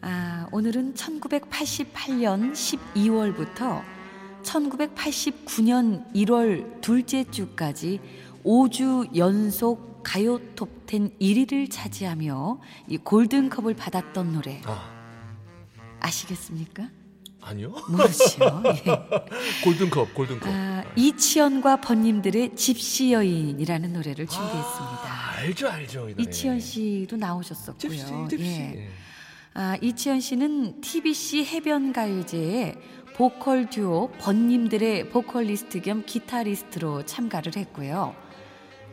[0.00, 3.82] 아, 오늘은 1988년 12월부터
[4.42, 8.00] 1989년 1월 둘째 주까지
[8.44, 14.90] 5주 연속 가요 톱10 1위를 차지하며 이 골든컵을 받았던 노래 아,
[16.00, 16.88] 아시겠습니까?
[17.44, 17.74] 아니요?
[17.88, 18.62] 모르죠.
[18.86, 19.62] 예.
[19.62, 20.48] 골든컵, 골든컵.
[20.48, 25.02] 아, 이치현과 번님들의 집시 여인이라는 노래를 준비했습니다.
[25.04, 26.08] 아, 알죠, 알죠.
[26.08, 26.14] 이.
[26.18, 27.78] 이치현 씨도 나오셨었고요.
[27.78, 28.44] 집시, 집시.
[28.44, 28.74] 예.
[28.76, 28.88] 예.
[29.54, 32.74] 아, 이치현 씨는 TBC 해변 가요제에
[33.14, 38.16] 보컬 듀오 번님들의 보컬리스트 겸 기타리스트로 참가를 했고요.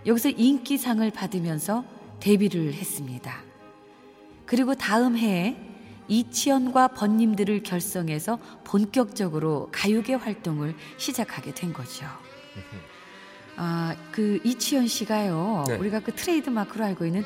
[0.05, 1.83] 여기서 인기상을 받으면서
[2.20, 3.42] 데뷔를 했습니다.
[4.45, 5.55] 그리고 다음 해에
[6.11, 12.05] 이치현과 벗님들을 결성해서 본격적으로 가요계 활동을 시작하게 된 거죠.
[13.55, 15.64] 아, 그 이치현 씨가요.
[15.70, 15.76] 네.
[15.77, 17.23] 우리가 그 트레이드 마크로 알고 있는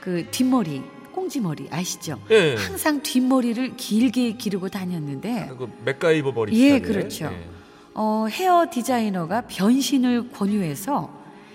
[0.00, 0.82] 그 뒷머리,
[1.14, 2.20] 꽁지머리 아시죠?
[2.30, 2.56] 예.
[2.56, 6.78] 항상 뒷머리를 길게 기르고 다녔는데 그 맥가이버 머리 예.
[6.78, 7.30] 그렇죠.
[7.32, 7.48] 예.
[7.94, 11.10] 어, 헤어 디자이너가 변신을 권유해서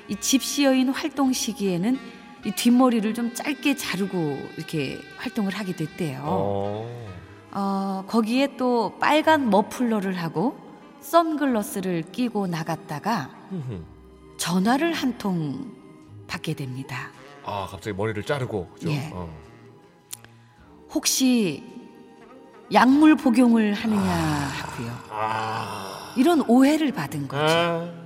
[0.07, 1.99] 이 집시 여인 활동 시기에는
[2.45, 4.17] 이 뒷머리를 좀 짧게 자르고
[4.57, 6.21] 이렇게 활동을 하게 됐대요.
[6.23, 7.11] 어.
[7.53, 10.57] 어, 거기에 또 빨간 머플러를 하고
[11.01, 13.29] 선글라스를 끼고 나갔다가.
[14.37, 15.71] 전화를 한 통
[16.27, 17.09] 받게 됩니다.
[17.43, 18.69] 아, 갑자기 머리를 자르고.
[18.73, 18.89] 그죠?
[18.89, 19.09] 예.
[19.13, 19.29] 어.
[20.93, 21.63] 혹시
[22.73, 24.89] 약물 복용을 하느냐 하고요.
[25.09, 26.13] 아.
[26.17, 27.43] 이런 오해를 받은 거죠.
[27.43, 28.00] 아.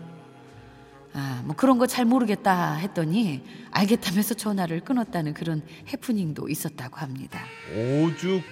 [1.17, 5.61] 아, 뭐 그런 거 잘 모르겠다 했더니 알겠다면서 전화를 끊었다는 그런
[5.91, 7.41] 해프닝도 있었다고 합니다.
[7.73, 8.43] 오죽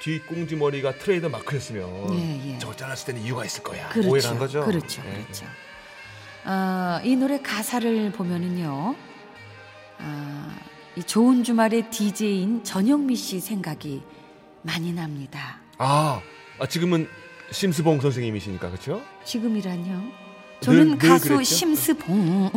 [0.00, 2.58] 뒷꽁지 머리가 트레이더 마크였으면 예, 예.
[2.58, 3.88] 저걸 잘랐을 때는 이유가 있을 거야.
[3.90, 4.10] 그렇죠.
[4.10, 4.64] 오해를 한 거죠.
[4.64, 5.02] 그렇죠.
[5.06, 5.22] 예.
[5.22, 5.46] 그렇죠.
[6.44, 8.96] 아, 이 노래 가사를 보면은요.
[9.98, 10.56] 아,
[10.96, 14.02] 이 좋은 주말의 DJ인 전영미 씨 생각이
[14.62, 15.60] 많이 납니다.
[15.78, 16.20] 아,
[16.58, 17.06] 아, 지금은
[17.50, 19.02] 심스봉 선생님이시니까 그렇죠?
[19.24, 20.21] 지금이란요.
[20.62, 21.44] 저는 늘 가수 그랬죠?
[21.44, 22.52] 심스봉입니다.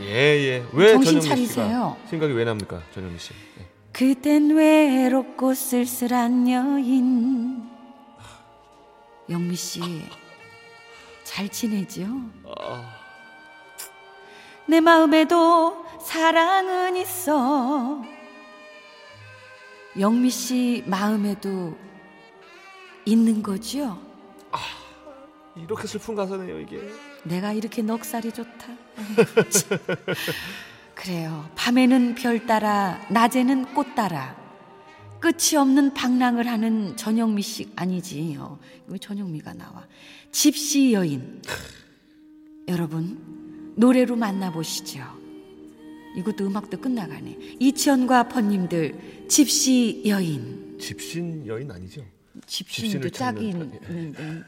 [0.00, 0.64] 예, 예.
[0.72, 1.96] 왜 정신 씨가 차리세요.
[2.08, 3.32] 생각이 왜 납니까, 전영미 씨?
[3.60, 3.66] 예.
[3.92, 7.62] 그땐 외롭고 쓸쓸한 여인
[9.28, 9.80] 영미 씨
[11.24, 12.04] 잘 지내죠?
[12.44, 12.92] 아,
[14.66, 18.02] 내 마음에도 사랑은 있어
[19.98, 21.74] 영미 씨 마음에도
[23.06, 23.98] 있는 거죠?
[25.56, 26.80] 이렇게 슬픈 가사네요, 이게.
[27.24, 28.66] 내가 이렇게 넉살이 좋다.
[30.94, 31.50] 그래요.
[31.56, 34.40] 밤에는 별 따라, 낮에는 꽃 따라.
[35.20, 38.36] 끝이 없는 방랑을 하는 전영미 씨 아니지.
[38.40, 38.58] 어,
[38.88, 39.86] 왜 전영미가 나와?
[40.32, 41.40] 집시 여인.
[42.66, 45.00] 여러분 노래로 만나보시죠.
[46.16, 47.56] 이것도 음악도 끝나가네.
[47.60, 50.76] 이치현과 아퍼님들 집시 여인.
[50.78, 52.04] 집신 여인 아니죠?
[52.46, 53.78] 집신도 짝이 있는데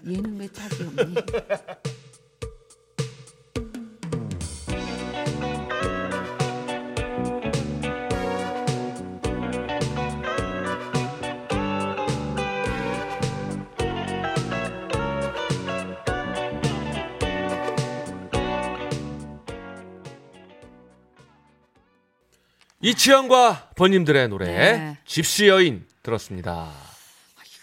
[0.07, 1.15] 얘는 왜 짝이 없니?
[22.85, 24.99] 이치현과 번님들의 노래 네.
[25.07, 26.71] 집시 여인 들었습니다.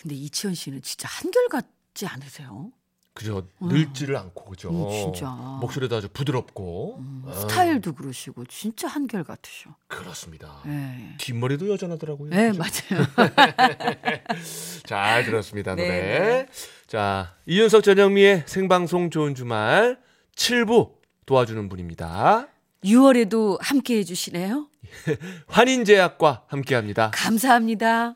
[0.01, 2.71] 근데 이치현 씨는 진짜 한결 같지 않으세요?
[3.13, 3.45] 그죠.
[3.59, 4.69] 늙지를 않고 그죠.
[4.69, 5.29] 음, 진짜.
[5.29, 6.97] 목소리도 아주 부드럽고.
[6.99, 9.75] 음, 아, 스타일도 그러시고 진짜 한결 같으셔.
[9.87, 10.61] 그렇습니다.
[10.65, 11.15] 네.
[11.19, 12.29] 뒷머리도 여전하더라고요.
[12.29, 12.63] 네, 그죠?
[12.95, 13.05] 맞아요.
[14.85, 16.19] 잘 들었습니다 네, 노래.
[16.19, 16.47] 네.
[16.87, 19.99] 자 이윤석 전영미의 생방송 좋은 주말
[20.35, 20.93] 7부
[21.25, 22.47] 도와주는 분입니다.
[22.85, 24.67] 6월에도 함께 해 주시네요.
[25.47, 27.11] 환인제약과 함께합니다.
[27.13, 28.15] 감사합니다.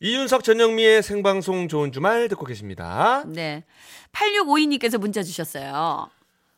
[0.00, 3.24] 이윤석 전영미의 생방송 좋은 주말 듣고 계십니다.
[3.26, 3.64] 네.
[4.12, 6.10] 8652님께서 문자 주셨어요.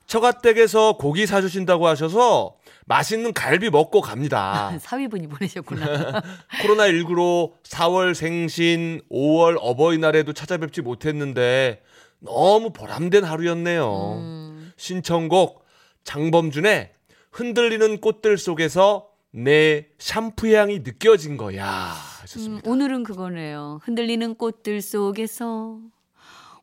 [0.06, 2.56] 처가댁에서 고기 사주신다고 하셔서
[2.86, 4.76] 맛있는 갈비 먹고 갑니다.
[4.80, 6.22] 사위분이 보내셨구나.
[6.62, 11.82] 코로나19로 4월 생신, 5월 어버이날에도 찾아뵙지 못했는데
[12.20, 14.14] 너무 보람된 하루였네요.
[14.16, 15.64] 음, 신청곡
[16.04, 16.90] 장범준의
[17.30, 21.92] 흔들리는 꽃들 속에서 내 샴푸 향이 느껴진 거야.
[22.38, 22.60] 음.
[22.64, 23.80] 오늘은 그거네요.
[23.82, 25.78] 흔들리는 꽃들 속에서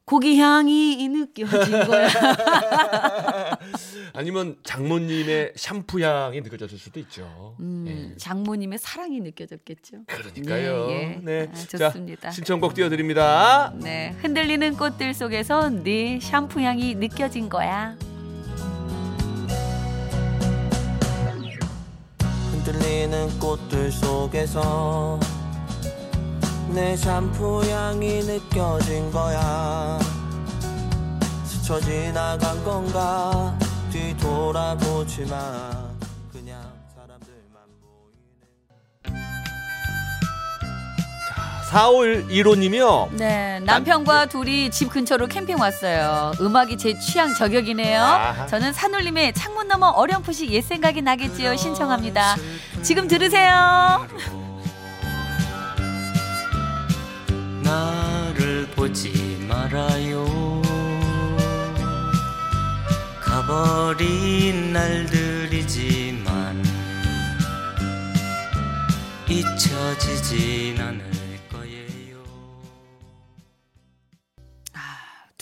[0.05, 2.07] 고기 향이 느껴진 거야.
[4.13, 7.55] 아니면 장모님의 샴푸 향이 느껴졌을 수도 있죠.
[7.59, 8.15] 음, 예.
[8.17, 10.03] 장모님의 사랑이 느껴졌겠죠.
[10.05, 10.87] 그러니까요.
[10.91, 11.19] 예, 예.
[11.23, 11.49] 네.
[11.51, 12.29] 아, 좋습니다.
[12.29, 13.73] 자, 신청곡 띄워드립니다.
[13.81, 17.97] 네, 흔들리는 꽃들 속에서 네 샴푸 향이 느껴진 거야.
[22.65, 25.19] 흔들리는 꽃들 속에서
[26.69, 29.99] 내 샴푸 향이 느껴진 거야.
[31.45, 33.55] 스쳐 지나간 건가
[33.91, 35.84] 뒤돌아보지 마
[41.75, 43.09] 4515님이요.
[43.11, 46.31] 네, 남편과 둘이 집 근처로 캠핑 왔어요.
[46.39, 48.01] 음악이 제 취향 저격이네요.
[48.01, 48.47] 아하.
[48.47, 51.57] 저는 산울림의 창문 너머 어렴풋이 옛 생각이 나겠지요.
[51.57, 52.37] 신청합니다.
[52.81, 54.07] 지금 들으세요.
[57.61, 60.61] 나를 보지 말아요
[63.19, 66.63] 가버린 날들이지만
[69.27, 71.14] 잊혀지진 않을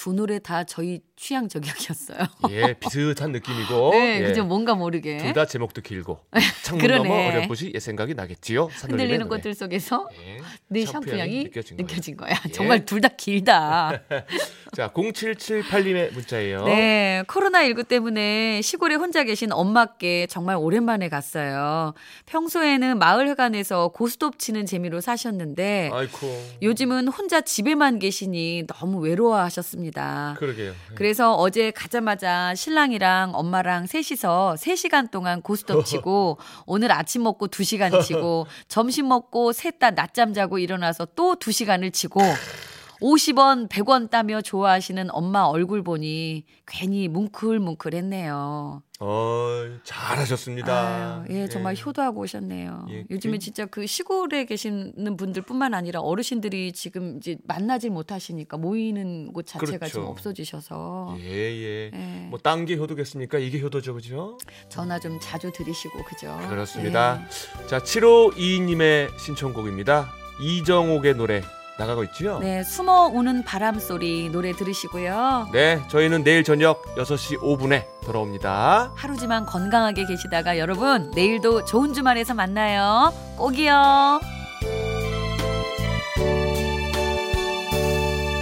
[0.04, 2.18] 두 노래 다 저희 취향 저격이었어요.
[2.50, 3.92] 예, 비슷한 느낌이고.
[3.96, 4.28] 네, 예.
[4.28, 4.44] 그죠?
[4.44, 5.16] 뭔가 모르게.
[5.18, 6.20] 둘 다 제목도 길고.
[6.66, 7.08] 창문 그러네.
[7.08, 8.66] 넘어 어렴풋이 옛 생각이 나겠지요.
[8.66, 9.30] 흔들리는.
[9.30, 10.40] 꽃들 속에서 예.
[10.68, 12.34] 내 샴푸 향이 느껴진 느껴진, 거예요.
[12.36, 12.42] 거야.
[12.50, 12.52] 예.
[12.52, 14.02] 정말 둘 다 길다.
[14.76, 16.66] 자, 0778님의 문자예요.
[16.66, 21.94] 네, 코로나19 때문에 시골에 혼자 계신 엄마께 정말 오랜만에 갔어요.
[22.26, 26.28] 평소에는 마을회관에서 고스톱 치는 재미로 사셨는데 아이코.
[26.62, 30.36] 요즘은 혼자 집에만 계시니 너무 외로워하셨습니다.
[30.40, 30.74] 그러게요.
[30.96, 38.48] 그래서 어제 가자마자 신랑이랑 엄마랑 셋이서 3시간 동안 고스톱 치고 오늘 아침 먹고 2시간 치고
[38.68, 42.22] 점심 먹고 셋 다 낮잠 자고 일어나서 또 2시간을 치고
[43.04, 48.82] 50원, 100원 따며 좋아하시는 엄마 얼굴 보니 괜히 뭉클뭉클했네요.
[49.02, 49.50] 어,
[49.84, 51.26] 잘하셨습니다.
[51.28, 52.86] 아유, 예, 정말 효도하고 오셨네요.
[52.92, 59.34] 예, 요즘에 그- 진짜 그 시골에 계시는 분들뿐만 아니라 어르신들이 지금 이제 만나질 못하시니까 모이는
[59.34, 59.94] 곳 자체가 그렇죠.
[59.96, 61.92] 좀 없어지셔서 예, 예.
[61.94, 62.28] 예.
[62.30, 63.38] 뭐 딴 게 효도겠습니까?
[63.40, 64.38] 이게 효도죠, 그죠?
[64.70, 66.38] 전화 좀 자주 드리시고 그죠?
[66.48, 67.22] 그렇습니다.
[67.62, 67.68] 예.
[67.68, 70.10] 자, 7522님의 신청곡입니다.
[70.40, 71.42] 이정옥의 노래
[71.78, 72.40] 나가고 있지요?
[72.40, 75.50] 네, 네, 숨어 우는 바람 소리 노래 들으시고요.
[75.52, 78.92] 네, 저희는 내일 저녁 6시 5분에 돌아옵니다.
[78.96, 83.14] 하루지만 건강하게 계시다가 여러분 내일도 좋은 주말에서 만나요.
[83.38, 84.22] 꼭이요.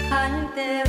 [0.10, 0.84] 한때